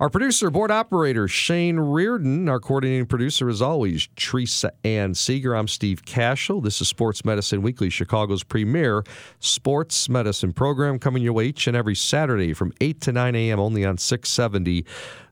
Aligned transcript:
Our 0.00 0.10
producer, 0.10 0.50
board 0.50 0.72
operator, 0.72 1.28
Shane 1.28 1.78
Reardon. 1.78 2.48
Our 2.48 2.58
coordinating 2.58 3.06
producer, 3.06 3.48
as 3.48 3.62
always, 3.62 4.08
Teresa 4.16 4.72
Ann 4.82 5.14
Seeger. 5.14 5.54
I'm 5.54 5.68
Steve 5.68 6.04
Kashul. 6.04 6.60
This 6.64 6.80
is 6.80 6.88
Sports 6.88 7.24
Medicine 7.24 7.62
Weekly, 7.62 7.90
Chicago's 7.90 8.42
premier 8.42 9.04
sports 9.38 10.08
medicine 10.08 10.52
program, 10.52 10.98
coming 10.98 11.22
your 11.22 11.32
way 11.32 11.44
each 11.44 11.68
and 11.68 11.76
every 11.76 11.94
Saturday 11.94 12.52
from 12.54 12.72
8 12.80 13.00
to 13.02 13.12
9 13.12 13.36
a.m. 13.36 13.60
only 13.60 13.84
on 13.84 13.96
670 13.96 14.84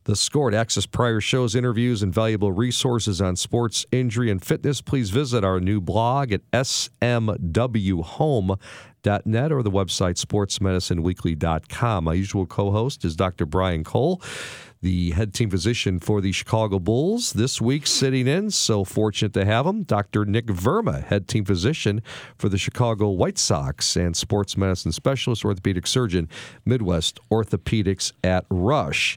the 0.04 0.16
score 0.16 0.50
to 0.50 0.56
access 0.56 0.86
prior 0.86 1.20
shows, 1.20 1.54
interviews, 1.54 2.02
and 2.02 2.12
valuable 2.12 2.52
resources 2.52 3.20
on 3.20 3.36
sports, 3.36 3.86
injury, 3.92 4.30
and 4.30 4.44
fitness. 4.44 4.80
Please 4.80 5.10
visit 5.10 5.44
our 5.44 5.60
new 5.60 5.80
blog 5.80 6.32
at 6.32 6.48
smwhome.net 6.50 7.42
or 9.52 9.62
the 9.62 9.70
website 9.70 10.24
sportsmedicineweekly.com. 10.24 12.04
My 12.04 12.14
usual 12.14 12.46
co 12.46 12.70
host 12.70 13.04
is 13.04 13.16
Dr. 13.16 13.46
Brian 13.46 13.84
Cole 13.84 14.22
the 14.82 15.12
head 15.12 15.32
team 15.32 15.48
physician 15.48 16.00
for 16.00 16.20
the 16.20 16.32
Chicago 16.32 16.78
Bulls. 16.78 17.32
This 17.32 17.60
week, 17.60 17.86
sitting 17.86 18.26
in, 18.26 18.50
so 18.50 18.84
fortunate 18.84 19.32
to 19.34 19.44
have 19.44 19.64
him, 19.64 19.84
Dr. 19.84 20.24
Nick 20.24 20.46
Verma, 20.46 21.04
head 21.04 21.28
team 21.28 21.44
physician 21.44 22.02
for 22.36 22.48
the 22.48 22.58
Chicago 22.58 23.08
White 23.08 23.38
Sox 23.38 23.96
and 23.96 24.16
sports 24.16 24.56
medicine 24.56 24.92
specialist, 24.92 25.44
orthopedic 25.44 25.86
surgeon, 25.86 26.28
Midwest 26.66 27.20
Orthopedics 27.30 28.12
at 28.24 28.44
Rush. 28.50 29.16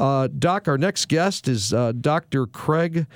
Uh, 0.00 0.28
Doc, 0.38 0.66
our 0.66 0.78
next 0.78 1.08
guest 1.08 1.46
is 1.46 1.74
uh, 1.74 1.92
Dr. 1.92 2.46
Craig 2.46 3.06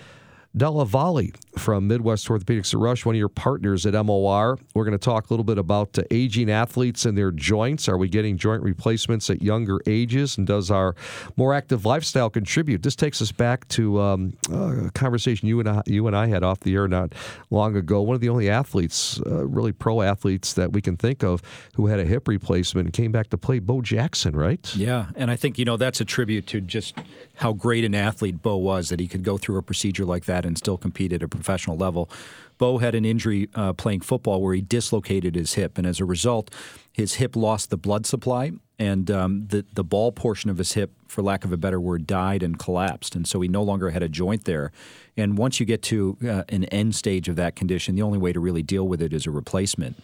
Della 0.56 0.86
Valle 0.86 1.32
from 1.58 1.88
Midwest 1.88 2.28
Orthopedics 2.28 2.72
at 2.74 2.78
Rush, 2.80 3.04
one 3.04 3.16
of 3.16 3.18
your 3.18 3.28
partners 3.28 3.86
at 3.86 3.94
MOR. 4.04 4.58
We're 4.74 4.84
going 4.84 4.96
to 4.96 5.04
talk 5.04 5.28
a 5.28 5.32
little 5.32 5.44
bit 5.44 5.58
about 5.58 5.98
uh, 5.98 6.02
aging 6.12 6.50
athletes 6.50 7.04
and 7.04 7.18
their 7.18 7.32
joints. 7.32 7.88
Are 7.88 7.98
we 7.98 8.08
getting 8.08 8.36
joint 8.36 8.62
replacements 8.62 9.30
at 9.30 9.42
younger 9.42 9.80
ages? 9.86 10.38
And 10.38 10.46
does 10.46 10.70
our 10.70 10.94
more 11.36 11.54
active 11.54 11.84
lifestyle 11.84 12.30
contribute? 12.30 12.82
This 12.82 12.94
takes 12.94 13.20
us 13.20 13.32
back 13.32 13.66
to 13.68 14.00
um, 14.00 14.36
a 14.52 14.90
conversation 14.94 15.48
you 15.48 15.58
and, 15.58 15.68
I, 15.68 15.82
you 15.86 16.06
and 16.06 16.16
I 16.16 16.28
had 16.28 16.44
off 16.44 16.60
the 16.60 16.74
air 16.74 16.86
not 16.86 17.14
long 17.50 17.76
ago. 17.76 18.02
One 18.02 18.14
of 18.14 18.20
the 18.20 18.28
only 18.28 18.48
athletes, 18.48 19.20
uh, 19.26 19.46
really 19.46 19.72
pro 19.72 20.02
athletes 20.02 20.52
that 20.52 20.72
we 20.72 20.80
can 20.80 20.96
think 20.96 21.24
of, 21.24 21.42
who 21.74 21.86
had 21.88 21.98
a 21.98 22.04
hip 22.04 22.28
replacement 22.28 22.86
and 22.86 22.92
came 22.92 23.10
back 23.10 23.30
to 23.30 23.38
play, 23.38 23.58
Bo 23.58 23.82
Jackson, 23.82 24.36
right? 24.36 24.74
Yeah, 24.76 25.06
and 25.16 25.30
I 25.30 25.36
think, 25.36 25.58
you 25.58 25.64
know, 25.64 25.76
that's 25.76 26.00
a 26.00 26.04
tribute 26.04 26.46
to 26.48 26.60
just 26.60 26.94
how 27.36 27.52
great 27.52 27.84
an 27.84 27.94
athlete 27.94 28.42
Bo 28.42 28.56
was 28.56 28.88
that 28.90 29.00
he 29.00 29.08
could 29.08 29.24
go 29.24 29.36
through 29.36 29.58
a 29.58 29.62
procedure 29.62 30.04
like 30.04 30.26
that 30.26 30.43
and 30.44 30.58
still 30.58 30.76
compete 30.76 31.12
at 31.12 31.22
a 31.22 31.28
professional 31.28 31.76
level. 31.76 32.10
Bo 32.58 32.78
had 32.78 32.94
an 32.94 33.04
injury 33.04 33.48
uh, 33.54 33.72
playing 33.72 34.00
football 34.00 34.40
where 34.40 34.54
he 34.54 34.60
dislocated 34.60 35.34
his 35.34 35.54
hip, 35.54 35.78
and 35.78 35.86
as 35.86 36.00
a 36.00 36.04
result, 36.04 36.50
his 36.92 37.14
hip 37.14 37.34
lost 37.34 37.70
the 37.70 37.76
blood 37.76 38.06
supply, 38.06 38.52
and 38.78 39.10
um, 39.10 39.46
the 39.48 39.64
the 39.74 39.84
ball 39.84 40.10
portion 40.12 40.50
of 40.50 40.58
his 40.58 40.72
hip, 40.72 40.90
for 41.06 41.22
lack 41.22 41.44
of 41.44 41.52
a 41.52 41.56
better 41.56 41.80
word, 41.80 42.06
died 42.06 42.42
and 42.42 42.58
collapsed, 42.58 43.14
and 43.14 43.26
so 43.26 43.40
he 43.40 43.48
no 43.48 43.62
longer 43.62 43.90
had 43.90 44.02
a 44.02 44.08
joint 44.08 44.44
there. 44.44 44.72
And 45.16 45.38
once 45.38 45.60
you 45.60 45.66
get 45.66 45.80
to 45.82 46.16
uh, 46.28 46.42
an 46.48 46.64
end 46.64 46.94
stage 46.96 47.28
of 47.28 47.36
that 47.36 47.54
condition, 47.54 47.94
the 47.94 48.02
only 48.02 48.18
way 48.18 48.32
to 48.32 48.40
really 48.40 48.62
deal 48.62 48.86
with 48.88 49.00
it 49.00 49.12
is 49.12 49.26
a 49.26 49.30
replacement. 49.30 49.96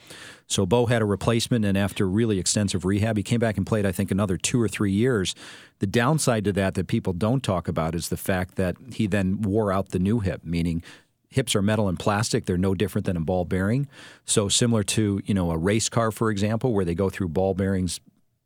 So 0.46 0.66
Bo 0.66 0.86
had 0.86 1.02
a 1.02 1.04
replacement, 1.04 1.64
and 1.64 1.76
after 1.76 2.08
really 2.08 2.38
extensive 2.38 2.84
rehab, 2.84 3.16
he 3.16 3.22
came 3.22 3.40
back 3.40 3.56
and 3.56 3.66
played, 3.66 3.86
I 3.86 3.92
think, 3.92 4.10
another 4.10 4.36
two 4.36 4.60
or 4.60 4.68
three 4.68 4.92
years. 4.92 5.34
The 5.80 5.86
downside 5.86 6.44
to 6.44 6.52
that 6.52 6.74
that 6.74 6.86
people 6.86 7.12
don't 7.12 7.42
talk 7.42 7.66
about 7.66 7.94
is 7.94 8.08
the 8.08 8.16
fact 8.16 8.54
that 8.56 8.76
he 8.92 9.06
then 9.06 9.42
wore 9.42 9.72
out 9.72 9.88
the 9.88 9.98
new 9.98 10.20
hip, 10.20 10.42
meaning 10.44 10.82
hips 11.28 11.54
are 11.54 11.62
metal 11.62 11.88
and 11.88 11.98
plastic. 11.98 12.46
They're 12.46 12.58
no 12.58 12.74
different 12.74 13.06
than 13.06 13.16
a 13.16 13.20
ball 13.20 13.44
bearing. 13.44 13.88
So 14.24 14.48
similar 14.48 14.82
to 14.84 15.20
you 15.24 15.34
know 15.34 15.50
a 15.50 15.58
race 15.58 15.88
car, 15.88 16.10
for 16.10 16.30
example, 16.30 16.72
where 16.72 16.84
they 16.84 16.94
go 16.94 17.10
through 17.10 17.28
ball 17.28 17.54
bearings 17.54 18.00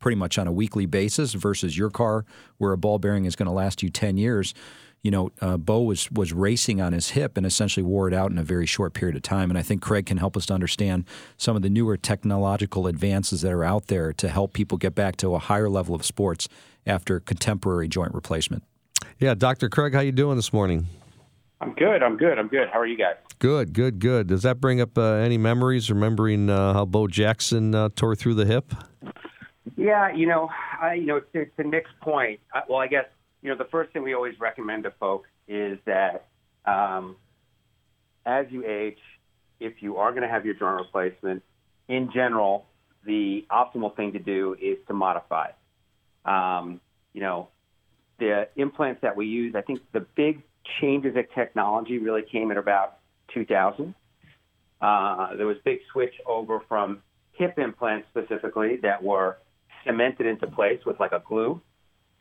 pretty 0.05 0.17
much 0.17 0.37
on 0.37 0.47
a 0.47 0.53
weekly 0.53 0.85
basis 0.85 1.33
versus 1.33 1.79
your 1.79 1.89
car, 1.89 2.27
where 2.59 2.73
a 2.73 2.77
ball 2.77 2.99
bearing 2.99 3.25
is 3.25 3.35
going 3.35 3.47
to 3.47 3.53
last 3.53 3.83
you 3.83 3.89
ten 3.89 4.19
years. 4.19 4.53
You 5.01 5.11
know, 5.11 5.31
uh, 5.41 5.57
Bo 5.57 5.81
was 5.81 6.11
was 6.11 6.31
racing 6.35 6.79
on 6.79 6.93
his 6.93 7.13
hip 7.13 7.39
and 7.39 7.47
essentially 7.47 7.83
wore 7.83 8.07
it 8.07 8.13
out 8.13 8.31
in 8.31 8.37
a 8.37 8.43
very 8.43 8.67
short 8.67 8.93
period 8.93 9.17
of 9.17 9.23
time. 9.23 9.49
And 9.51 9.59
I 9.59 9.63
think 9.63 9.81
Craig 9.81 10.05
can 10.05 10.19
help 10.19 10.37
us 10.37 10.45
to 10.47 10.53
understand 10.53 11.07
some 11.39 11.57
of 11.57 11.63
the 11.63 11.71
newer 11.71 11.97
technological 11.97 12.87
advances 12.87 13.41
that 13.41 13.51
are 13.51 13.65
out 13.65 13.87
there 13.87 14.13
to 14.13 14.29
help 14.29 14.53
people 14.53 14.77
get 14.77 14.95
back 14.95 15.17
to 15.17 15.35
a 15.35 15.39
higher 15.39 15.71
level 15.71 15.95
of 15.95 16.05
sports 16.05 16.51
after 16.87 17.19
contemporary 17.19 17.89
joint 17.89 18.13
replacement. 18.13 18.63
Yeah, 19.19 19.33
Dr. 19.33 19.71
Craig, 19.71 19.95
how 19.95 20.01
you 20.01 20.13
doing 20.13 20.37
this 20.37 20.53
morning? 20.53 20.87
I'm 21.63 21.73
good. 21.73 22.03
I'm 22.03 22.19
good. 22.19 22.39
I'm 22.39 22.49
good. 22.49 22.69
How 22.71 22.79
are 22.79 22.87
you 22.87 22.99
guys? 22.99 23.15
Good, 23.39 23.73
good, 23.73 24.01
good. 24.01 24.27
Does 24.27 24.43
that 24.43 24.61
bring 24.61 24.83
up 24.83 24.99
uh, 24.99 25.15
any 25.15 25.39
memories, 25.39 25.89
remembering 25.89 26.51
uh, 26.51 26.75
how 26.75 26.85
Bo 26.85 27.07
Jackson 27.07 27.75
uh, 27.75 27.89
tore 27.97 28.15
through 28.15 28.35
the 28.35 28.45
hip? 28.45 28.75
Yeah, 29.77 30.13
you 30.15 30.27
know, 30.27 30.49
I, 30.81 30.95
you 30.95 31.07
know, 31.07 31.21
to, 31.21 31.47
to 31.47 31.65
Nick's 31.67 31.91
point. 32.01 32.41
I, 32.53 32.61
well, 32.69 32.79
I 32.79 32.87
guess 32.87 33.07
you 33.43 33.51
know 33.51 33.57
the 33.57 33.69
first 33.71 33.93
thing 33.93 34.03
we 34.03 34.15
always 34.15 34.39
recommend 34.39 34.85
to 34.85 34.93
folks 35.01 35.29
is 35.49 35.79
that 35.87 36.27
um, 36.67 37.17
as 38.27 38.47
you 38.51 38.65
age, 38.67 38.99
if 39.61 39.83
you 39.83 39.97
are 39.97 40.11
going 40.11 40.23
to 40.23 40.29
have 40.29 40.45
your 40.45 40.55
joint 40.55 40.77
replacement, 40.77 41.43
in 41.89 42.11
general, 42.13 42.67
the 43.05 43.47
optimal 43.51 43.95
thing 43.95 44.13
to 44.13 44.19
do 44.19 44.57
is 44.61 44.79
to 44.89 44.95
modify. 44.95 45.49
Um, 46.25 46.81
you 47.13 47.21
know, 47.21 47.49
the 48.19 48.49
implants 48.57 49.03
that 49.03 49.17
we 49.17 49.27
use, 49.27 49.55
I 49.55 49.61
think 49.61 49.81
the 49.93 50.01
big 50.01 50.43
changes 50.81 51.15
in 51.17 51.25
technology 51.35 51.99
really 51.99 52.23
came 52.23 52.51
at 52.51 52.57
about 52.57 52.99
2000. 53.35 53.95
Uh, 54.81 55.37
there 55.37 55.47
was 55.47 55.57
a 55.59 55.63
big 55.65 55.79
switch 55.93 56.15
over 56.27 56.61
from 56.69 57.03
hip 57.33 57.59
implants 57.59 58.07
specifically 58.11 58.77
that 58.83 59.03
were 59.03 59.39
cemented 59.85 60.27
into 60.27 60.47
place 60.47 60.81
with 60.85 60.99
like 61.01 61.13
a 61.13 61.23
glue 61.27 61.61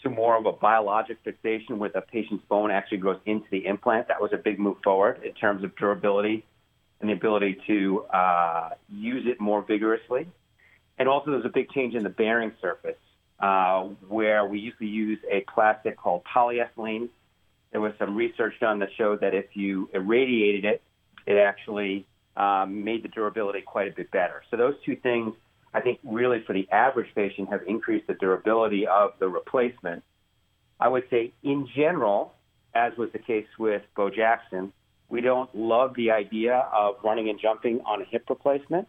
to 0.02 0.10
more 0.10 0.38
of 0.38 0.46
a 0.46 0.52
biologic 0.52 1.18
fixation 1.24 1.80
where 1.80 1.90
the 1.90 2.02
patient's 2.02 2.44
bone 2.50 2.72
actually 2.72 2.98
goes 2.98 3.18
into 3.26 3.46
the 3.52 3.66
implant. 3.66 4.08
That 4.10 4.22
was 4.22 4.32
a 4.34 4.38
big 4.38 4.60
move 4.60 4.78
forward 4.84 5.22
in 5.24 5.34
terms 5.34 5.64
of 5.64 5.76
durability 5.76 6.46
and 7.00 7.10
the 7.10 7.14
ability 7.14 7.58
to 7.68 8.04
uh, 8.14 8.70
use 8.90 9.26
it 9.28 9.40
more 9.40 9.62
vigorously. 9.62 10.28
And 10.98 11.08
also, 11.08 11.32
there's 11.32 11.46
a 11.46 11.50
big 11.50 11.70
change 11.72 11.96
in 11.96 12.04
the 12.04 12.10
bearing 12.10 12.52
surface 12.62 12.98
uh, 13.40 13.84
where 14.08 14.46
we 14.46 14.60
used 14.60 14.78
to 14.80 14.86
use 14.86 15.20
a 15.32 15.44
plastic 15.54 15.98
called 15.98 16.24
polyethylene 16.24 17.10
there 17.74 17.82
was 17.82 17.94
some 18.00 18.16
research 18.16 18.54
done 18.62 18.80
that 18.80 18.90
showed 18.98 19.20
that 19.22 19.34
if 19.34 19.46
you 19.56 19.90
irradiated 19.94 20.64
it, 20.64 20.82
it 21.26 21.38
actually 21.38 22.06
um, 22.38 22.84
made 22.84 23.04
the 23.04 23.10
durability 23.10 23.62
quite 23.62 23.92
a 23.92 23.96
bit 23.96 24.12
better. 24.12 24.44
So 24.50 24.58
those 24.58 24.76
two 24.86 24.96
things, 24.96 25.34
I 25.74 25.82
think, 25.82 26.00
really 26.04 26.44
for 26.46 26.54
the 26.54 26.70
average 26.72 27.14
patient 27.16 27.50
have 27.50 27.62
increased 27.68 28.08
the 28.08 28.14
durability 28.14 28.86
of 28.88 29.14
the 29.20 29.28
replacement. 29.28 30.04
I 30.80 30.88
would 30.88 31.04
say, 31.10 31.34
in 31.44 31.68
general, 31.76 32.34
as 32.76 32.94
was 32.98 33.12
the 33.12 33.20
case 33.20 33.48
with 33.58 33.82
Bo 33.96 34.10
Jackson, 34.10 34.72
we 35.10 35.22
don't 35.22 35.54
love 35.56 35.96
the 35.96 36.12
idea 36.12 36.68
of 36.74 36.96
running 37.04 37.30
and 37.30 37.40
jumping 37.40 37.82
on 37.86 38.02
a 38.02 38.06
hip 38.06 38.26
replacement. 38.30 38.88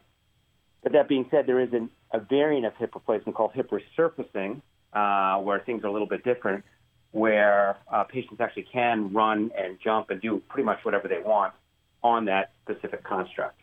But 0.82 0.92
that 0.92 1.08
being 1.08 1.26
said, 1.30 1.46
there 1.46 1.60
is 1.60 1.72
an, 1.72 1.90
a 2.12 2.20
variant 2.20 2.66
of 2.66 2.74
hip 2.76 2.94
replacement 2.94 3.36
called 3.36 3.52
hip 3.54 3.70
resurfacing, 3.70 4.60
uh, 4.92 5.38
where 5.42 5.60
things 5.60 5.84
are 5.84 5.88
a 5.88 5.92
little 5.92 6.06
bit 6.06 6.24
different, 6.24 6.64
where 7.12 7.76
uh, 7.90 8.04
patients 8.04 8.40
actually 8.40 8.66
can 8.72 9.12
run 9.12 9.50
and 9.56 9.78
jump 9.82 10.10
and 10.10 10.20
do 10.20 10.42
pretty 10.48 10.64
much 10.64 10.84
whatever 10.84 11.08
they 11.08 11.20
want 11.20 11.52
on 12.02 12.26
that 12.26 12.52
specific 12.62 13.02
construct. 13.04 13.58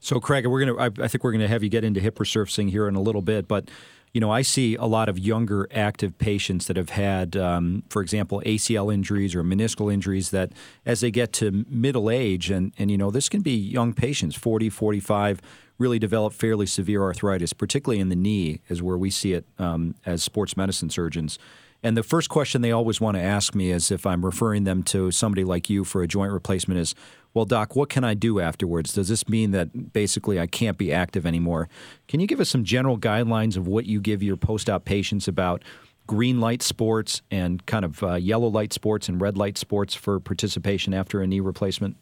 So, 0.00 0.20
Craig, 0.20 0.46
we're 0.46 0.64
gonna. 0.64 0.76
I, 0.76 1.04
I 1.04 1.08
think 1.08 1.24
we're 1.24 1.32
gonna 1.32 1.48
have 1.48 1.62
you 1.62 1.68
get 1.68 1.84
into 1.84 2.00
hip 2.00 2.16
resurfacing 2.16 2.70
here 2.70 2.88
in 2.88 2.94
a 2.94 3.00
little 3.00 3.22
bit, 3.22 3.48
but 3.48 3.68
you 4.16 4.20
know, 4.20 4.30
I 4.30 4.40
see 4.40 4.76
a 4.76 4.86
lot 4.86 5.10
of 5.10 5.18
younger 5.18 5.68
active 5.70 6.16
patients 6.16 6.68
that 6.68 6.78
have 6.78 6.88
had, 6.88 7.36
um, 7.36 7.82
for 7.90 8.00
example, 8.00 8.42
ACL 8.46 8.90
injuries 8.90 9.34
or 9.34 9.42
meniscal 9.42 9.92
injuries 9.92 10.30
that 10.30 10.52
as 10.86 11.00
they 11.00 11.10
get 11.10 11.34
to 11.34 11.66
middle 11.68 12.08
age, 12.08 12.50
and, 12.50 12.72
and, 12.78 12.90
you 12.90 12.96
know, 12.96 13.10
this 13.10 13.28
can 13.28 13.42
be 13.42 13.50
young 13.54 13.92
patients, 13.92 14.34
40, 14.34 14.70
45, 14.70 15.42
really 15.76 15.98
develop 15.98 16.32
fairly 16.32 16.64
severe 16.64 17.02
arthritis, 17.02 17.52
particularly 17.52 18.00
in 18.00 18.08
the 18.08 18.16
knee, 18.16 18.62
is 18.70 18.82
where 18.82 18.96
we 18.96 19.10
see 19.10 19.34
it 19.34 19.44
um, 19.58 19.94
as 20.06 20.22
sports 20.22 20.56
medicine 20.56 20.88
surgeons. 20.88 21.38
And 21.82 21.94
the 21.94 22.02
first 22.02 22.30
question 22.30 22.62
they 22.62 22.72
always 22.72 23.02
want 23.02 23.18
to 23.18 23.22
ask 23.22 23.54
me 23.54 23.70
is 23.70 23.90
if 23.90 24.06
I'm 24.06 24.24
referring 24.24 24.64
them 24.64 24.82
to 24.84 25.10
somebody 25.10 25.44
like 25.44 25.68
you 25.68 25.84
for 25.84 26.02
a 26.02 26.08
joint 26.08 26.32
replacement 26.32 26.80
is, 26.80 26.94
well, 27.36 27.44
doc, 27.44 27.76
what 27.76 27.90
can 27.90 28.02
I 28.02 28.14
do 28.14 28.40
afterwards? 28.40 28.94
Does 28.94 29.08
this 29.08 29.28
mean 29.28 29.50
that 29.50 29.92
basically 29.92 30.40
I 30.40 30.46
can't 30.46 30.78
be 30.78 30.90
active 30.90 31.26
anymore? 31.26 31.68
Can 32.08 32.18
you 32.18 32.26
give 32.26 32.40
us 32.40 32.48
some 32.48 32.64
general 32.64 32.96
guidelines 32.96 33.58
of 33.58 33.68
what 33.68 33.84
you 33.84 34.00
give 34.00 34.22
your 34.22 34.38
post 34.38 34.70
op 34.70 34.86
patients 34.86 35.28
about 35.28 35.62
green 36.06 36.40
light 36.40 36.62
sports 36.62 37.20
and 37.30 37.64
kind 37.66 37.84
of 37.84 38.02
uh, 38.02 38.14
yellow 38.14 38.48
light 38.48 38.72
sports 38.72 39.06
and 39.06 39.20
red 39.20 39.36
light 39.36 39.58
sports 39.58 39.94
for 39.94 40.18
participation 40.18 40.94
after 40.94 41.20
a 41.20 41.26
knee 41.26 41.40
replacement? 41.40 41.98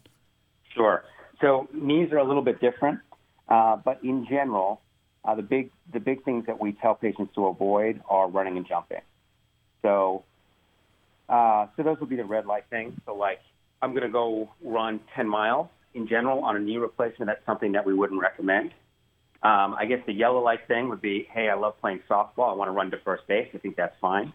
Sure. 0.73 1.03
So 1.41 1.67
knees 1.73 2.13
are 2.13 2.19
a 2.19 2.23
little 2.23 2.41
bit 2.41 2.61
different, 2.61 3.01
uh, 3.49 3.75
but 3.75 4.01
in 4.05 4.25
general, 4.29 4.79
uh, 5.25 5.35
the 5.35 5.41
big 5.41 5.69
the 5.91 5.99
big 5.99 6.23
things 6.23 6.45
that 6.45 6.61
we 6.61 6.71
tell 6.71 6.95
patients 6.95 7.35
to 7.35 7.47
avoid 7.47 8.01
are 8.09 8.29
running 8.29 8.55
and 8.55 8.65
jumping. 8.65 9.01
So, 9.81 10.23
uh, 11.27 11.67
so 11.75 11.83
those 11.83 11.99
would 11.99 12.07
be 12.07 12.15
the 12.15 12.23
red 12.23 12.45
light 12.45 12.63
things. 12.69 12.93
So, 13.05 13.15
like, 13.15 13.41
I'm 13.81 13.91
going 13.91 14.03
to 14.03 14.09
go 14.09 14.49
run 14.63 14.99
10 15.15 15.27
miles 15.27 15.67
in 15.93 16.07
general 16.07 16.43
on 16.43 16.55
a 16.55 16.59
knee 16.59 16.77
replacement. 16.77 17.27
That's 17.27 17.45
something 17.45 17.73
that 17.73 17.85
we 17.85 17.93
wouldn't 17.93 18.21
recommend. 18.21 18.71
Um, 19.43 19.75
I 19.77 19.85
guess 19.85 19.99
the 20.07 20.13
yellow 20.13 20.41
light 20.41 20.67
thing 20.67 20.89
would 20.89 21.01
be, 21.01 21.27
hey, 21.31 21.49
I 21.49 21.55
love 21.55 21.79
playing 21.79 21.99
softball. 22.09 22.51
I 22.51 22.55
want 22.55 22.67
to 22.67 22.71
run 22.71 22.89
to 22.91 22.97
first 23.03 23.27
base. 23.27 23.47
I 23.53 23.57
think 23.59 23.75
that's 23.75 23.95
fine. 24.01 24.33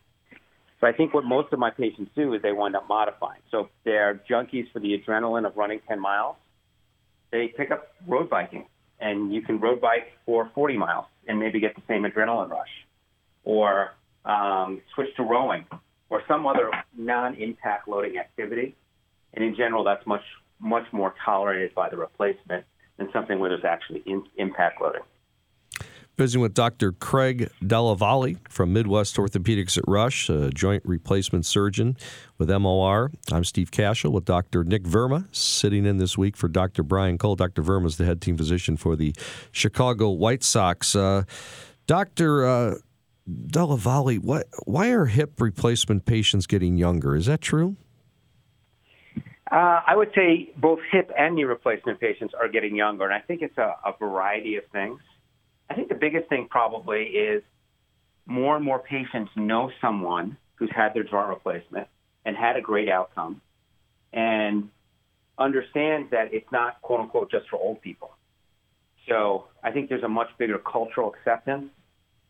So 0.81 0.87
I 0.87 0.93
think 0.93 1.13
what 1.13 1.25
most 1.25 1.53
of 1.53 1.59
my 1.59 1.71
patients 1.71 2.11
do 2.15 2.33
is 2.35 2.43
they 2.43 2.53
wind 2.53 2.75
up 2.75 2.89
modifying. 2.89 3.41
So 3.51 3.61
if 3.61 3.67
they're 3.85 4.23
junkies 4.31 4.71
for 4.73 4.79
the 4.81 4.97
adrenaline 4.97 5.47
of 5.47 5.57
running 5.57 5.81
10 5.87 6.01
miles, 6.01 6.37
they 7.31 7.49
pick 7.49 7.71
up 7.71 7.89
road 8.07 8.31
biking, 8.31 8.67
and 8.99 9.33
you 9.33 9.43
can 9.43 9.61
road 9.61 9.81
bike 9.81 10.13
for 10.25 10.51
40 10.55 10.79
miles 10.79 11.07
and 11.29 11.39
maybe 11.39 11.61
get 11.61 11.75
the 11.75 11.83
same 11.87 12.03
adrenaline 12.05 12.49
rush, 12.49 12.71
or 13.45 13.91
um, 14.25 14.81
switch 14.95 15.15
to 15.17 15.23
rowing, 15.23 15.65
or 16.09 16.23
some 16.27 16.47
other 16.47 16.71
non-impact 16.97 17.87
loading 17.87 18.19
activity. 18.19 18.75
And 19.35 19.45
in 19.45 19.55
general, 19.57 19.85
that's 19.85 20.07
much 20.07 20.23
much 20.61 20.85
more 20.93 21.15
tolerated 21.25 21.75
by 21.75 21.89
the 21.89 21.97
replacement 21.97 22.65
than 22.99 23.11
something 23.13 23.39
where 23.39 23.49
there's 23.49 23.65
actually 23.65 24.03
in, 24.07 24.23
impact 24.37 24.81
loading. 24.81 25.01
Visiting 26.19 26.43
with 26.43 26.53
Dr. 26.53 26.93
Craig 26.93 27.51
Della 27.67 27.97
Valle 27.97 28.35
from 28.51 28.75
Midwest 28.75 29.17
Orthopedics 29.17 29.79
at 29.79 29.85
Rush, 29.87 30.29
a 30.29 30.51
joint 30.51 30.83
replacement 30.85 31.47
surgeon 31.47 31.97
with 32.37 32.51
MOR. 32.51 33.11
I'm 33.33 33.43
Steve 33.43 33.71
Kashul 33.71 34.13
with 34.13 34.27
Dr. 34.27 34.63
Nick 34.63 34.85
Verma, 34.85 35.35
sitting 35.35 35.87
in 35.87 35.97
this 35.97 36.19
week 36.19 36.37
for 36.37 36.49
Dr. 36.49 36.83
Brian 36.83 37.17
Cole. 37.17 37.37
Dr. 37.37 37.63
Verma 37.63 37.87
is 37.87 37.97
the 37.97 38.05
head 38.05 38.21
team 38.21 38.37
physician 38.37 38.77
for 38.77 38.97
the 38.97 39.15
Chicago 39.51 40.11
White 40.11 40.43
Sox. 40.43 40.95
Uh, 40.95 41.23
Dr. 41.87 42.47
Uh, 42.47 42.75
Della 43.47 43.79
Valle, 43.79 44.17
what, 44.17 44.47
why 44.67 44.91
are 44.91 45.07
hip 45.07 45.41
replacement 45.41 46.05
patients 46.05 46.47
getting 46.47 46.77
younger? 46.77 47.17
Is 47.17 47.27
that 47.27 47.41
true? 47.41 47.77
Uh, 49.51 49.81
I 49.85 49.97
would 49.97 50.11
say 50.15 50.53
both 50.57 50.79
hip 50.93 51.11
and 51.19 51.35
knee 51.35 51.45
replacement 51.45 51.99
patients 51.99 52.35
are 52.39 52.49
getting 52.49 52.77
younger, 52.77 53.05
and 53.05 53.13
I 53.13 53.19
think 53.21 53.43
it's 53.43 53.59
a, 53.59 53.75
a 53.85 53.95
variety 53.99 54.57
of 54.57 54.65
things. 54.73 55.01
I 55.69 55.75
think 55.75 55.89
the 55.89 55.97
biggest 55.97 56.29
thing 56.29 56.47
probably 56.49 57.03
is 57.03 57.43
more 58.27 58.55
and 58.57 58.65
more 58.65 58.79
patients 58.79 59.33
know 59.35 59.71
someone 59.81 60.37
who's 60.55 60.71
had 60.75 60.95
their 60.95 61.03
joint 61.03 61.29
replacement 61.29 61.89
and 62.25 62.37
had 62.37 62.57
a 62.57 62.61
great 62.61 62.89
outcome 62.89 63.41
and 64.13 64.69
understands 65.39 66.11
that 66.11 66.33
it's 66.33 66.51
not 66.53 66.81
quote 66.83 67.01
unquote 67.01 67.31
just 67.31 67.49
for 67.49 67.57
old 67.57 67.81
people. 67.81 68.11
So 69.09 69.47
I 69.65 69.73
think 69.73 69.89
there's 69.89 70.05
a 70.05 70.09
much 70.09 70.29
bigger 70.39 70.59
cultural 70.59 71.13
acceptance 71.13 71.71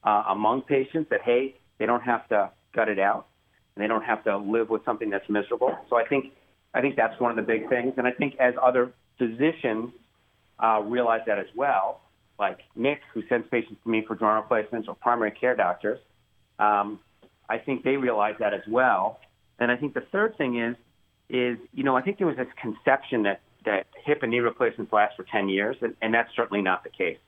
uh, 0.05 0.25
among 0.29 0.63
patients 0.63 1.11
that, 1.11 1.21
hey, 1.23 1.57
they 1.79 1.87
don't 1.87 2.03
have 2.03 2.27
to 2.29 2.51
gut 2.75 2.89
it 2.89 2.99
out 2.99 3.27
and 3.75 3.83
they 3.83 3.89
don't 3.89 4.05
have 4.05 4.25
to 4.25 4.39
live 4.39 4.71
with 4.71 4.85
something 4.85 5.11
that's 5.11 5.29
miserable. 5.29 5.77
So 5.91 5.97
I 5.97 6.05
think 6.07 6.33
I 6.75 6.81
think 6.81 6.97
that's 6.97 7.19
one 7.21 7.31
of 7.31 7.37
the 7.37 7.43
big 7.43 7.69
things. 7.69 7.95
And 7.97 8.07
I 8.07 8.13
think 8.13 8.37
as 8.39 8.55
other 8.63 8.93
physicians 9.19 9.93
uh, 10.59 10.81
realize 10.83 11.23
that 11.27 11.39
as 11.39 11.47
well, 11.57 12.01
like 12.39 12.59
Nick, 12.75 13.01
who 13.13 13.23
sends 13.29 13.47
patients 13.49 13.81
to 13.85 13.91
me 13.91 14.05
for 14.07 14.17
joint 14.17 14.37
replacements, 14.37 14.89
or 14.89 14.95
primary 14.95 15.31
care 15.31 15.55
doctors, 15.57 15.99
um, 16.59 17.01
I 17.49 17.59
think 17.59 17.85
they 17.85 17.97
realize 17.97 18.35
that 18.39 18.55
as 18.55 18.63
well. 18.69 19.21
And 19.59 19.71
I 19.71 19.77
think 19.77 19.95
the 19.95 20.05
third 20.13 20.39
thing 20.39 20.59
is, 20.59 20.77
is 21.29 21.59
you 21.75 21.85
know, 21.85 21.97
I 21.97 22.03
think 22.03 22.19
there 22.19 22.27
was 22.27 22.37
this 22.37 22.49
conception 22.61 23.25
that 23.25 23.41
that 23.67 23.87
hip 24.07 24.23
and 24.23 24.31
knee 24.31 24.41
replacements 24.41 24.91
last 24.91 25.17
for 25.17 25.25
10 25.31 25.51
years, 25.51 25.77
and, 25.83 25.95
and 26.01 26.15
that's 26.15 26.31
certainly 26.35 26.63
not 26.63 26.83
the 26.83 26.89
case. 26.89 27.19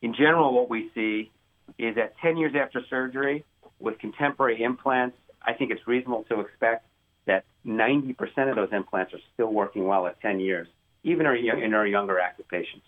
In 0.00 0.14
general, 0.14 0.54
what 0.54 0.70
we 0.70 0.90
see 0.94 1.30
is 1.78 1.96
that 1.96 2.14
10 2.22 2.38
years 2.38 2.54
after 2.58 2.80
surgery, 2.88 3.44
with 3.78 3.98
contemporary 3.98 4.62
implants, 4.62 5.16
I 5.42 5.52
think 5.52 5.70
it's 5.70 5.86
reasonable 5.86 6.24
to 6.30 6.40
expect 6.40 6.86
that 7.28 7.44
90% 7.64 8.16
of 8.50 8.56
those 8.56 8.70
implants 8.72 9.14
are 9.14 9.20
still 9.34 9.52
working 9.52 9.86
well 9.86 10.06
at 10.06 10.20
10 10.20 10.40
years, 10.40 10.66
even 11.04 11.26
in 11.26 11.74
our 11.74 11.86
younger 11.86 12.18
active 12.18 12.48
patients. 12.48 12.84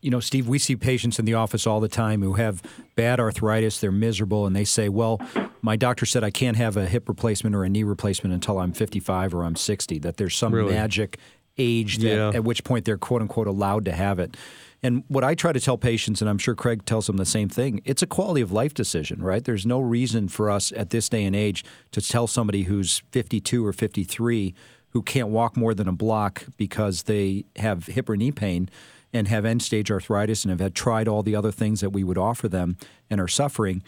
You 0.00 0.10
know, 0.10 0.20
Steve, 0.20 0.48
we 0.48 0.58
see 0.58 0.76
patients 0.76 1.18
in 1.18 1.24
the 1.24 1.34
office 1.34 1.66
all 1.66 1.80
the 1.80 1.88
time 1.88 2.20
who 2.20 2.34
have 2.34 2.62
bad 2.94 3.20
arthritis, 3.20 3.80
they're 3.80 3.92
miserable, 3.92 4.44
and 4.46 4.54
they 4.54 4.64
say, 4.64 4.90
Well, 4.90 5.18
my 5.62 5.76
doctor 5.76 6.04
said 6.04 6.22
I 6.22 6.30
can't 6.30 6.58
have 6.58 6.76
a 6.76 6.84
hip 6.84 7.08
replacement 7.08 7.56
or 7.56 7.64
a 7.64 7.70
knee 7.70 7.84
replacement 7.84 8.34
until 8.34 8.58
I'm 8.58 8.72
55 8.72 9.34
or 9.34 9.44
I'm 9.44 9.56
60, 9.56 10.00
that 10.00 10.18
there's 10.18 10.36
some 10.36 10.52
really? 10.52 10.74
magic 10.74 11.18
age 11.56 11.98
that, 11.98 12.08
yeah. 12.08 12.30
at 12.34 12.44
which 12.44 12.64
point 12.64 12.84
they're 12.84 12.98
quote 12.98 13.22
unquote 13.22 13.46
allowed 13.46 13.86
to 13.86 13.92
have 13.92 14.18
it. 14.18 14.36
And 14.84 15.02
what 15.08 15.24
I 15.24 15.34
try 15.34 15.54
to 15.54 15.60
tell 15.60 15.78
patients, 15.78 16.20
and 16.20 16.28
I'm 16.28 16.36
sure 16.36 16.54
Craig 16.54 16.84
tells 16.84 17.06
them 17.06 17.16
the 17.16 17.24
same 17.24 17.48
thing, 17.48 17.80
it's 17.86 18.02
a 18.02 18.06
quality 18.06 18.42
of 18.42 18.52
life 18.52 18.74
decision, 18.74 19.22
right? 19.22 19.42
There's 19.42 19.64
no 19.64 19.80
reason 19.80 20.28
for 20.28 20.50
us 20.50 20.74
at 20.76 20.90
this 20.90 21.08
day 21.08 21.24
and 21.24 21.34
age 21.34 21.64
to 21.92 22.02
tell 22.02 22.26
somebody 22.26 22.64
who's 22.64 23.02
52 23.10 23.64
or 23.64 23.72
53 23.72 24.54
who 24.90 25.02
can't 25.02 25.28
walk 25.28 25.56
more 25.56 25.72
than 25.72 25.88
a 25.88 25.92
block 25.92 26.44
because 26.58 27.04
they 27.04 27.46
have 27.56 27.86
hip 27.86 28.10
or 28.10 28.16
knee 28.18 28.30
pain 28.30 28.68
and 29.10 29.26
have 29.26 29.46
end 29.46 29.62
stage 29.62 29.90
arthritis 29.90 30.44
and 30.44 30.50
have 30.50 30.60
had 30.60 30.74
tried 30.74 31.08
all 31.08 31.22
the 31.22 31.34
other 31.34 31.50
things 31.50 31.80
that 31.80 31.90
we 31.90 32.04
would 32.04 32.18
offer 32.18 32.46
them 32.46 32.76
and 33.08 33.22
are 33.22 33.28
suffering. 33.28 33.82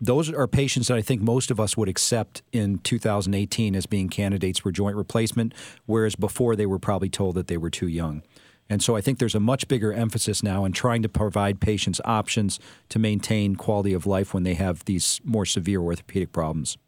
Those 0.00 0.32
are 0.32 0.46
patients 0.46 0.88
that 0.88 0.96
I 0.96 1.02
think 1.02 1.20
most 1.20 1.50
of 1.50 1.60
us 1.60 1.76
would 1.76 1.88
accept 1.88 2.40
in 2.50 2.78
2018 2.78 3.76
as 3.76 3.84
being 3.84 4.08
candidates 4.08 4.60
for 4.60 4.72
joint 4.72 4.96
replacement, 4.96 5.52
whereas 5.84 6.16
before 6.16 6.56
they 6.56 6.64
were 6.64 6.78
probably 6.78 7.10
told 7.10 7.34
that 7.34 7.48
they 7.48 7.58
were 7.58 7.68
too 7.68 7.88
young. 7.88 8.22
And 8.70 8.82
so 8.82 8.96
I 8.96 9.00
think 9.00 9.18
there's 9.18 9.34
a 9.34 9.40
much 9.40 9.66
bigger 9.66 9.92
emphasis 9.92 10.42
now 10.42 10.64
in 10.64 10.72
trying 10.72 11.02
to 11.02 11.08
provide 11.08 11.60
patients 11.60 12.00
options 12.04 12.60
to 12.88 13.00
maintain 13.00 13.56
quality 13.56 13.92
of 13.92 14.06
life 14.06 14.32
when 14.32 14.44
they 14.44 14.54
have 14.54 14.84
these 14.84 15.20
more 15.24 15.44
severe 15.44 15.80
orthopedic 15.80 16.32
problems. 16.32 16.78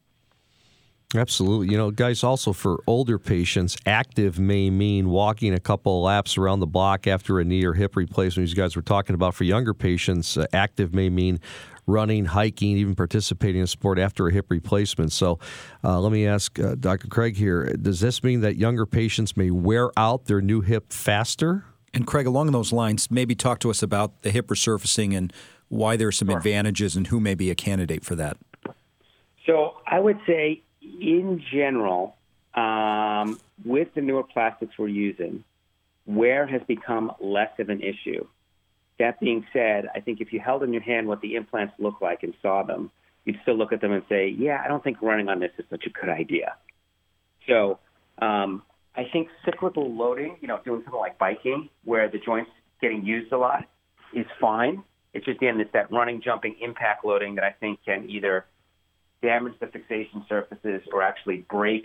Absolutely. 1.15 1.71
You 1.71 1.77
know, 1.77 1.91
guys, 1.91 2.25
also 2.25 2.55
for 2.55 2.83
older 2.87 3.19
patients, 3.19 3.77
active 3.85 4.39
may 4.39 4.71
mean 4.71 5.11
walking 5.11 5.53
a 5.53 5.61
couple 5.61 6.01
laps 6.03 6.39
around 6.39 6.61
the 6.61 6.67
block 6.67 7.07
after 7.07 7.39
a 7.39 7.45
knee 7.45 7.65
or 7.65 7.75
hip 7.75 7.97
replacement. 7.97 8.49
You 8.49 8.55
guys 8.55 8.77
were 8.77 8.83
talking 8.83 9.15
about, 9.15 9.35
for 9.35 9.45
younger 9.45 9.75
patients, 9.75 10.39
uh, 10.39 10.47
active 10.55 10.95
may 10.95 11.11
mean 11.11 11.39
running, 11.87 12.25
hiking, 12.27 12.79
even 12.79 12.95
participating 12.95 13.61
in 13.61 13.67
sport 13.67 13.99
after 13.99 14.29
a 14.29 14.33
hip 14.33 14.47
replacement. 14.51 15.13
So 15.13 15.39
uh, 15.85 16.01
let 16.01 16.13
me 16.13 16.27
ask 16.27 16.59
uh, 16.59 16.77
Dr. 16.77 17.09
Craig 17.09 17.37
here 17.37 17.65
does 17.75 18.01
this 18.01 18.23
mean 18.23 18.41
that 18.41 18.57
younger 18.57 18.87
patients 18.87 19.37
may 19.37 19.51
wear 19.51 19.91
out 19.99 20.27
their 20.27 20.41
new 20.41 20.61
hip 20.61 20.93
faster? 20.93 21.65
And 21.95 22.07
Craig, 22.07 22.27
along 22.27 22.51
those 22.53 22.73
lines, 22.73 23.11
maybe 23.11 23.35
talk 23.35 23.59
to 23.61 23.71
us 23.71 23.83
about 23.83 24.23
the 24.23 24.31
hip 24.31 24.49
resurfacing 24.49 25.17
and 25.17 25.33
why 25.69 25.97
there 25.97 26.09
are 26.09 26.13
some 26.13 26.29
sure. 26.29 26.37
advantages 26.37 26.97
and 26.97 27.07
who 27.07 27.21
may 27.21 27.35
be 27.35 27.51
a 27.51 27.55
candidate 27.55 28.05
for 28.05 28.15
that. 28.15 28.37
So 29.47 29.77
I 29.87 29.99
would 29.99 30.19
say, 30.27 30.63
in 30.81 31.43
general, 31.53 32.17
um, 32.55 33.39
with 33.65 33.89
the 33.95 34.01
newer 34.01 34.23
plastics 34.23 34.79
we're 34.79 34.89
using, 34.89 35.45
wear 36.07 36.47
has 36.47 36.63
become 36.67 37.13
less 37.21 37.51
of 37.59 37.69
an 37.69 37.81
issue. 37.81 38.27
That 38.99 39.19
being 39.21 39.47
said, 39.53 39.89
I 39.95 40.01
think 40.01 40.21
if 40.21 40.33
you 40.33 40.41
held 40.41 40.63
in 40.63 40.73
your 40.73 40.83
hand 40.83 41.09
what 41.09 41.21
the 41.21 41.35
implants 41.35 41.75
look 41.79 42.01
like 42.01 42.23
and 42.23 42.35
saw 42.41 42.63
them, 42.63 42.91
you'd 43.25 43.39
still 43.43 43.57
look 43.57 43.73
at 43.73 43.81
them 43.81 43.93
and 43.93 44.03
say, 44.09 44.29
yeah, 44.29 44.63
I 44.65 44.69
don't 44.69 44.83
think 44.83 45.01
running 45.01 45.29
on 45.29 45.41
this 45.41 45.53
is 45.59 45.65
such 45.71 45.85
a 45.87 45.91
good 45.91 46.09
idea. 46.09 46.55
So 47.49 47.79
um, 48.21 48.63
I 48.95 49.05
think 49.13 49.29
cyclical 49.45 49.95
loading, 49.95 50.37
you 50.41 50.49
know, 50.49 50.61
doing 50.65 50.83
something 50.85 51.01
like 51.01 51.19
biking 51.19 51.69
where 51.85 52.09
the 52.09 52.19
joints 52.19 52.51
getting 52.81 53.05
used 53.05 53.33
a 53.33 53.39
lot 53.39 53.65
is 54.13 54.27
fine. 54.41 54.83
It's 55.15 55.25
just 55.25 55.39
again, 55.39 55.61
it's 55.61 55.73
that 55.73 55.91
running, 55.91 56.21
jumping, 56.23 56.57
impact 56.61 57.05
loading 57.05 57.35
that 57.37 57.45
I 57.45 57.53
think 57.53 57.81
can 57.85 58.09
either 58.09 58.47
damage 59.23 59.55
the 59.61 59.67
fixation 59.67 60.25
surfaces 60.29 60.83
or 60.93 61.03
actually 61.03 61.47
break 61.51 61.85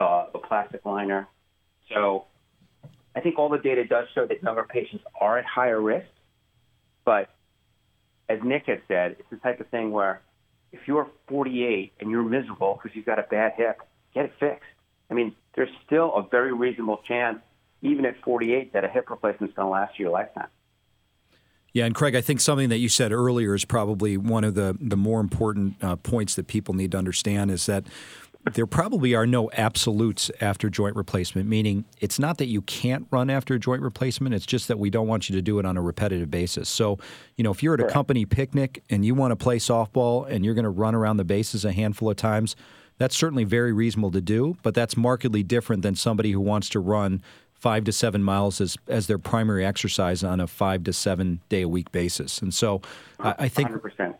uh, 0.00 0.26
the 0.32 0.38
plastic 0.38 0.84
liner. 0.84 1.28
So 1.92 2.26
I 3.14 3.20
think 3.20 3.38
all 3.38 3.48
the 3.48 3.58
data 3.58 3.84
does 3.84 4.06
show 4.14 4.26
that 4.26 4.42
younger 4.42 4.64
patients 4.64 5.04
are 5.20 5.38
at 5.38 5.44
higher 5.44 5.80
risk. 5.80 6.06
But 7.04 7.28
as 8.28 8.38
Nick 8.44 8.64
had 8.66 8.82
said, 8.88 9.16
it's 9.18 9.30
the 9.30 9.36
type 9.36 9.60
of 9.60 9.68
thing 9.68 9.90
where 9.90 10.22
if 10.72 10.80
you're 10.86 11.08
48 11.28 11.92
and 12.00 12.10
you're 12.10 12.22
miserable 12.22 12.78
because 12.80 12.96
you've 12.96 13.06
got 13.06 13.18
a 13.18 13.24
bad 13.24 13.52
hip, 13.56 13.80
get 14.14 14.26
it 14.26 14.32
fixed. 14.38 14.64
I 15.10 15.14
mean, 15.14 15.34
there's 15.54 15.70
still 15.84 16.14
a 16.14 16.22
very 16.22 16.52
reasonable 16.52 17.00
chance, 17.06 17.38
even 17.82 18.04
at 18.04 18.20
48, 18.22 18.72
that 18.72 18.84
a 18.84 18.88
hip 18.88 19.10
replacement 19.10 19.50
is 19.50 19.56
going 19.56 19.66
to 19.66 19.70
last 19.70 19.98
you 19.98 20.08
a 20.08 20.12
lifetime. 20.12 20.48
Yeah, 21.72 21.84
and 21.84 21.94
Craig, 21.94 22.16
I 22.16 22.20
think 22.20 22.40
something 22.40 22.68
that 22.68 22.78
you 22.78 22.88
said 22.88 23.12
earlier 23.12 23.54
is 23.54 23.64
probably 23.64 24.16
one 24.16 24.42
of 24.42 24.54
the 24.54 24.76
the 24.80 24.96
more 24.96 25.20
important 25.20 25.76
uh, 25.82 25.96
points 25.96 26.34
that 26.34 26.48
people 26.48 26.74
need 26.74 26.92
to 26.92 26.98
understand 26.98 27.50
is 27.50 27.66
that 27.66 27.84
there 28.54 28.66
probably 28.66 29.14
are 29.14 29.26
no 29.26 29.50
absolutes 29.52 30.30
after 30.40 30.70
joint 30.70 30.96
replacement, 30.96 31.48
meaning 31.48 31.84
it's 32.00 32.18
not 32.18 32.38
that 32.38 32.46
you 32.46 32.62
can't 32.62 33.06
run 33.10 33.28
after 33.28 33.54
a 33.54 33.58
joint 33.58 33.82
replacement, 33.82 34.34
it's 34.34 34.46
just 34.46 34.66
that 34.68 34.78
we 34.78 34.88
don't 34.88 35.06
want 35.06 35.28
you 35.28 35.36
to 35.36 35.42
do 35.42 35.58
it 35.58 35.66
on 35.66 35.76
a 35.76 35.82
repetitive 35.82 36.30
basis. 36.30 36.68
So, 36.68 36.98
you 37.36 37.44
know, 37.44 37.50
if 37.50 37.62
you're 37.62 37.74
at 37.74 37.80
a 37.80 37.88
company 37.88 38.24
picnic 38.24 38.82
and 38.88 39.04
you 39.04 39.14
want 39.14 39.32
to 39.32 39.36
play 39.36 39.58
softball 39.58 40.26
and 40.26 40.44
you're 40.44 40.54
going 40.54 40.64
to 40.64 40.70
run 40.70 40.94
around 40.94 41.18
the 41.18 41.24
bases 41.24 41.66
a 41.66 41.72
handful 41.72 42.10
of 42.10 42.16
times, 42.16 42.56
that's 43.00 43.16
certainly 43.16 43.44
very 43.44 43.72
reasonable 43.72 44.10
to 44.10 44.20
do, 44.20 44.58
but 44.62 44.74
that's 44.74 44.94
markedly 44.94 45.42
different 45.42 45.80
than 45.80 45.94
somebody 45.94 46.32
who 46.32 46.40
wants 46.40 46.68
to 46.68 46.78
run 46.78 47.22
five 47.54 47.82
to 47.84 47.92
seven 47.92 48.22
miles 48.22 48.60
as, 48.60 48.76
as 48.88 49.06
their 49.06 49.16
primary 49.16 49.64
exercise 49.64 50.22
on 50.22 50.38
a 50.38 50.46
five 50.46 50.84
to 50.84 50.92
seven 50.92 51.40
day 51.48 51.62
a 51.62 51.68
week 51.68 51.90
basis. 51.92 52.42
And 52.42 52.52
so 52.52 52.82
I, 53.18 53.34
I 53.38 53.48
think 53.48 53.70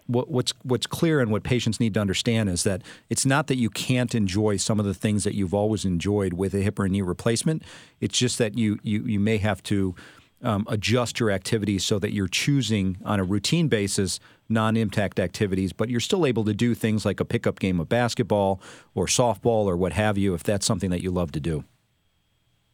what, 0.06 0.30
what's 0.30 0.54
what's 0.62 0.87
clear 0.87 1.20
and 1.20 1.30
what 1.30 1.42
patients 1.42 1.78
need 1.78 1.92
to 1.92 2.00
understand 2.00 2.49
is 2.49 2.62
that 2.62 2.80
it's 3.10 3.26
not 3.26 3.49
that 3.49 3.56
you 3.56 3.68
can't 3.68 4.14
enjoy 4.14 4.56
some 4.56 4.80
of 4.80 4.87
the 4.87 4.94
things 4.94 5.25
that 5.25 5.34
you've 5.34 5.54
always 5.54 5.84
enjoyed 5.84 6.32
with 6.32 6.54
a 6.54 6.62
hip 6.62 6.78
or 6.78 6.88
knee 6.88 7.02
replacement. 7.02 7.62
It's 8.00 8.16
just 8.16 8.38
that 8.38 8.56
you 8.56 8.78
you, 8.82 9.02
you 9.02 9.20
may 9.20 9.37
have 9.37 9.62
to 9.64 9.94
um, 10.42 10.66
adjust 10.68 11.20
your 11.20 11.30
activities 11.30 11.85
so 11.85 11.99
that 11.99 12.12
you're 12.12 12.28
choosing 12.28 12.97
on 13.04 13.20
a 13.20 13.25
routine 13.25 13.68
basis 13.68 14.20
non 14.49 14.76
impact 14.76 15.20
activities, 15.20 15.73
but 15.73 15.88
you're 15.88 16.00
still 16.00 16.26
able 16.26 16.44
to 16.44 16.54
do 16.54 16.75
things 16.75 17.04
like 17.04 17.20
a 17.20 17.25
pickup 17.25 17.59
game 17.59 17.78
of 17.80 17.88
basketball 17.88 18.61
or 18.94 19.06
softball 19.06 19.66
or 19.66 19.76
what 19.76 19.92
have 19.92 20.18
you 20.18 20.35
if 20.35 20.42
that's 20.42 20.66
something 20.66 20.90
that 20.90 21.02
you 21.02 21.11
love 21.11 21.32
to 21.32 21.40
do. 21.40 21.64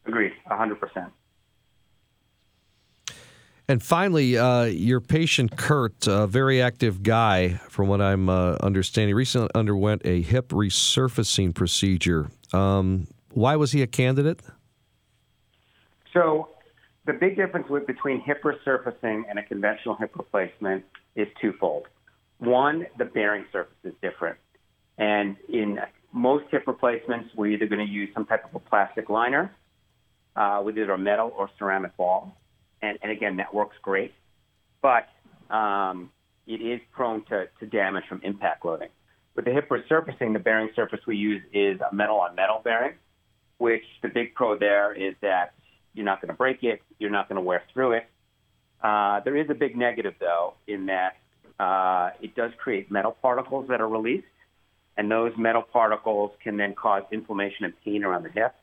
Agreed, 0.07 0.33
100%. 0.51 1.11
And 3.69 3.83
finally, 3.83 4.39
uh, 4.39 4.65
your 4.65 5.01
patient 5.01 5.57
Kurt, 5.57 6.07
a 6.07 6.29
very 6.29 6.63
active 6.63 7.03
guy, 7.03 7.55
from 7.69 7.89
what 7.89 8.01
I'm 8.01 8.29
uh, 8.29 8.57
understanding, 8.61 9.15
recently 9.17 9.49
underwent 9.57 10.03
a 10.05 10.23
hip 10.23 10.51
resurfacing 10.51 11.53
procedure. 11.53 12.31
Um, 12.53 13.09
why 13.31 13.57
was 13.57 13.73
he 13.73 13.83
a 13.83 13.89
candidate? 13.89 14.41
So, 16.13 16.49
the 17.07 17.13
big 17.13 17.37
difference 17.37 17.69
with, 17.69 17.87
between 17.87 18.21
hip 18.21 18.43
resurfacing 18.43 19.23
and 19.29 19.39
a 19.39 19.43
conventional 19.43 19.97
hip 19.97 20.13
replacement 20.17 20.85
is 21.15 21.29
twofold. 21.41 21.87
One, 22.39 22.87
the 22.99 23.05
bearing 23.05 23.47
surface 23.53 23.77
is 23.85 23.95
different. 24.03 24.39
And 24.99 25.37
in 25.49 25.79
most 26.13 26.45
hip 26.51 26.65
replacements, 26.67 27.31
we're 27.37 27.53
either 27.53 27.67
going 27.67 27.87
to 27.87 27.93
use 27.93 28.11
some 28.15 28.27
type 28.27 28.45
of 28.45 28.55
a 28.55 28.59
plastic 28.59 29.09
liner 29.09 29.55
uh, 30.35 30.63
with 30.65 30.77
either 30.79 30.93
a 30.93 30.99
metal 30.99 31.33
or 31.37 31.49
ceramic 31.59 31.97
ball 31.97 32.37
and, 32.83 32.99
and 33.03 33.11
again, 33.11 33.37
that 33.37 33.53
works 33.55 33.77
great, 33.83 34.13
but 34.83 35.09
um, 35.51 36.11
it 36.47 36.61
is 36.61 36.81
prone 36.93 37.25
to, 37.27 37.47
to 37.61 37.67
damage 37.67 38.05
from 38.09 38.21
impact 38.23 38.65
loading. 38.65 38.89
With 39.35 39.45
the 39.45 39.53
hip 39.53 39.69
resurfacing, 39.69 40.33
the 40.33 40.39
bearing 40.39 40.71
surface 40.75 41.01
we 41.07 41.17
use 41.17 41.43
is 41.53 41.81
a 41.81 41.95
metal 41.95 42.17
on 42.17 42.35
metal 42.35 42.61
bearing, 42.63 42.95
which 43.59 43.85
the 44.03 44.09
big 44.09 44.35
pro 44.35 44.59
there 44.59 44.93
is 44.93 45.15
that 45.21 45.55
you're 45.97 46.05
not 46.05 46.21
going 46.21 46.29
to 46.29 46.37
break 46.37 46.63
it, 46.63 46.81
you're 46.99 47.11
not 47.11 47.29
going 47.29 47.37
to 47.37 47.43
wear 47.43 47.63
through 47.73 47.93
it. 47.93 48.07
Uh, 48.83 49.21
there 49.21 49.37
is 49.37 49.49
a 49.51 49.55
big 49.55 49.77
negative, 49.77 50.15
though, 50.21 50.55
in 50.69 50.87
that 50.87 51.17
uh, 51.59 52.11
it 52.21 52.35
does 52.35 52.53
create 52.59 52.91
metal 52.91 53.17
particles 53.23 53.67
that 53.69 53.81
are 53.81 53.89
released, 53.89 54.27
and 54.97 55.11
those 55.11 55.33
metal 55.39 55.63
particles 55.63 56.31
can 56.45 56.57
then 56.57 56.75
cause 56.75 57.03
inflammation 57.11 57.65
and 57.65 57.75
pain 57.85 58.05
around 58.05 58.23
the 58.23 58.31
hip. 58.31 58.55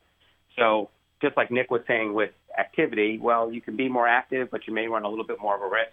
So 0.57 0.89
just 1.21 1.35
like 1.35 1.49
Nick 1.49 1.71
was 1.71 1.81
saying 1.87 2.13
with 2.13 2.31
activity, 2.57 3.17
well, 3.19 3.51
you 3.51 3.61
can 3.61 3.75
be 3.75 3.89
more 3.89 4.07
active, 4.07 4.49
but 4.51 4.67
you 4.67 4.73
may 4.73 4.87
run 4.87 5.03
a 5.03 5.09
little 5.09 5.25
bit 5.25 5.37
more 5.41 5.55
of 5.55 5.61
a 5.61 5.65
risk. 5.67 5.91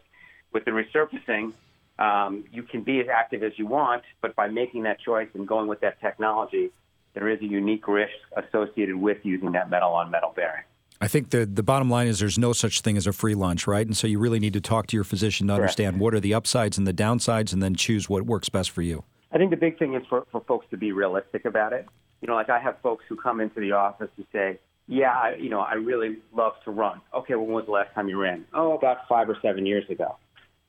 With 0.53 0.65
the 0.65 0.73
resurfacing, 0.73 1.53
um, 1.99 2.45
you 2.53 2.63
can 2.63 2.83
be 2.83 3.01
as 3.01 3.07
active 3.13 3.43
as 3.43 3.53
you 3.57 3.67
want, 3.67 4.03
but 4.21 4.35
by 4.37 4.49
making 4.49 4.83
that 4.83 5.01
choice 5.01 5.29
and 5.35 5.47
going 5.47 5.69
with 5.69 5.81
that 5.81 6.01
technology, 6.01 6.71
there 7.15 7.29
is 7.29 7.41
a 7.41 7.45
unique 7.45 7.89
risk 7.89 8.13
associated 8.37 8.97
with 8.97 9.19
using 9.23 9.53
that 9.53 9.71
metal 9.71 9.91
on 9.91 10.11
metal 10.11 10.33
bearing. 10.35 10.65
I 11.01 11.09
think 11.09 11.31
the 11.31 11.47
the 11.47 11.63
bottom 11.63 11.89
line 11.89 12.09
is 12.09 12.19
there's 12.19 12.39
no 12.39 12.53
such 12.53 12.83
thing 12.83 12.97
as 12.97 13.07
a 13.07 13.13
free 13.13 13.35
lunch, 13.35 13.67
right? 13.67 13.87
And 13.87 13.97
so 13.97 14.07
you 14.07 14.19
really 14.19 14.39
need 14.39 14.53
to 14.53 14.61
talk 14.61 14.87
to 14.89 14.97
your 14.97 15.05
physician 15.05 15.47
to 15.47 15.53
Correct. 15.53 15.63
understand 15.63 16.01
what 16.01 16.15
are 16.15 16.21
the 16.21 16.35
upsides 16.35 16.77
and 16.77 16.87
the 16.87 16.93
downsides, 16.93 17.53
and 17.53 17.63
then 17.63 17.75
choose 17.75 18.09
what 18.09 18.25
works 18.25 18.49
best 18.51 18.71
for 18.71 18.83
you. 18.83 19.05
I 19.33 19.39
think 19.39 19.51
the 19.51 19.57
big 19.57 19.79
thing 19.79 19.95
is 19.95 20.03
for, 20.09 20.27
for 20.31 20.43
folks 20.43 20.67
to 20.71 20.77
be 20.77 20.93
realistic 20.93 21.45
about 21.45 21.73
it. 21.73 21.87
You 22.21 22.29
know, 22.29 22.35
like 22.35 22.51
I 22.51 22.59
have 22.59 22.77
folks 22.83 23.05
who 23.09 23.17
come 23.17 23.41
into 23.41 23.61
the 23.61 23.73
office 23.73 24.11
and 24.17 24.27
say, 24.33 24.59
yeah, 24.89 25.13
I, 25.13 25.37
you 25.37 25.49
know, 25.49 25.61
I 25.61 25.75
really 25.75 26.19
love 26.35 26.55
to 26.65 26.71
run. 26.71 27.01
Okay, 27.15 27.35
well, 27.35 27.47
when 27.47 27.55
was 27.55 27.67
the 27.67 27.73
last 27.73 27.95
time 27.95 28.09
you 28.09 28.21
ran? 28.21 28.45
Oh, 28.53 28.73
about 28.73 28.99
five 29.09 29.31
or 29.31 29.39
seven 29.41 29.65
years 29.65 29.89
ago. 29.89 30.17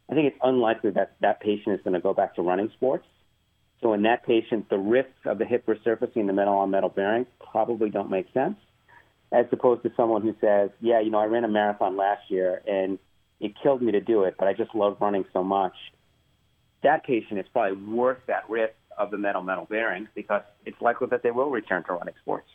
I 0.10 0.14
think 0.14 0.28
it's 0.28 0.40
unlikely 0.44 0.92
that 0.92 1.16
that 1.22 1.42
patient 1.42 1.76
is 1.76 1.82
going 1.84 1.96
to 1.96 2.00
go 2.00 2.14
back 2.14 2.36
to 2.36 2.42
running 2.42 2.70
sports. 2.76 3.06
So 3.82 3.94
in 3.94 4.04
that 4.04 4.26
patient, 4.26 4.70
the 4.70 4.78
risks 4.78 5.26
of 5.26 5.40
the 5.40 5.46
hip 5.46 5.66
resurfacing, 5.66 6.28
the 6.28 6.34
metal 6.34 6.54
on 6.54 6.70
metal 6.70 6.90
bearing, 6.90 7.26
probably 7.52 7.90
don't 7.90 8.12
make 8.12 8.32
sense, 8.32 8.58
as 9.32 9.46
opposed 9.52 9.84
to 9.84 9.92
someone 9.96 10.22
who 10.22 10.36
says, 10.42 10.70
yeah, 10.82 11.00
you 11.00 11.10
know, 11.10 11.20
I 11.20 11.26
ran 11.26 11.44
a 11.44 11.48
marathon 11.48 11.96
last 11.96 12.30
year 12.30 12.62
and 12.68 13.00
it 13.40 13.54
killed 13.62 13.82
me 13.82 13.92
to 13.94 14.02
do 14.02 14.24
it, 14.24 14.36
but 14.38 14.48
I 14.48 14.54
just 14.54 14.76
love 14.76 14.98
running 15.00 15.26
so 15.34 15.44
much. 15.44 15.74
That 16.84 17.04
patient 17.06 17.40
is 17.40 17.46
probably 17.52 17.78
worth 17.94 18.20
that 18.28 18.50
risk 18.50 18.74
of 18.98 19.12
the 19.12 19.18
metal 19.18 19.42
metal 19.42 19.66
bearings 19.66 20.10
because 20.14 20.42
it's 20.66 20.80
likely 20.82 21.08
that 21.12 21.24
they 21.24 21.32
will 21.32 21.50
return 21.50 21.84
to 21.86 21.94
running 21.94 22.14
sports. 22.22 22.48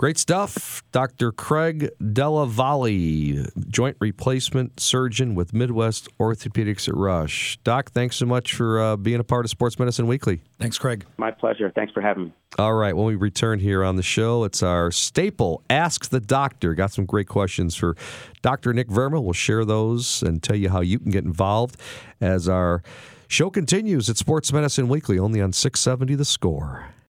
Great 0.00 0.16
stuff. 0.16 0.82
Dr. 0.92 1.30
Craig 1.30 1.90
Della 2.14 2.46
Valle, 2.46 3.44
joint 3.68 3.98
replacement 4.00 4.80
surgeon 4.80 5.34
with 5.34 5.52
Midwest 5.52 6.08
Orthopedics 6.18 6.88
at 6.88 6.94
Rush. 6.94 7.58
Doc, 7.64 7.90
thanks 7.90 8.16
so 8.16 8.24
much 8.24 8.54
for 8.54 8.80
uh, 8.80 8.96
being 8.96 9.20
a 9.20 9.24
part 9.24 9.44
of 9.44 9.50
Sports 9.50 9.78
Medicine 9.78 10.06
Weekly. 10.06 10.40
Thanks, 10.58 10.78
Craig. 10.78 11.04
My 11.18 11.30
pleasure. 11.30 11.70
Thanks 11.74 11.92
for 11.92 12.00
having 12.00 12.24
me. 12.24 12.32
All 12.58 12.72
right. 12.72 12.96
When 12.96 13.04
we 13.04 13.14
return 13.14 13.58
here 13.58 13.84
on 13.84 13.96
the 13.96 14.02
show, 14.02 14.44
it's 14.44 14.62
our 14.62 14.90
staple 14.90 15.62
Ask 15.68 16.08
the 16.08 16.20
Doctor. 16.20 16.72
Got 16.72 16.92
some 16.92 17.04
great 17.04 17.28
questions 17.28 17.76
for 17.76 17.94
Dr. 18.40 18.72
Nick 18.72 18.88
Verma. 18.88 19.22
We'll 19.22 19.34
share 19.34 19.66
those 19.66 20.22
and 20.22 20.42
tell 20.42 20.56
you 20.56 20.70
how 20.70 20.80
you 20.80 20.98
can 20.98 21.10
get 21.10 21.24
involved 21.24 21.76
as 22.22 22.48
our 22.48 22.82
show 23.28 23.50
continues 23.50 24.08
at 24.08 24.16
Sports 24.16 24.50
Medicine 24.50 24.88
Weekly, 24.88 25.18
only 25.18 25.42
on 25.42 25.52
670 25.52 26.14
The 26.14 26.24
Score. 26.24 26.86